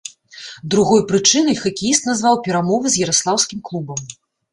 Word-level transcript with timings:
Другой 0.73 1.01
прычынай 1.11 1.55
хакеіст 1.63 2.07
назваў 2.09 2.39
перамовы 2.47 2.85
з 2.95 3.03
яраслаўскім 3.05 3.59
клубам. 3.71 4.01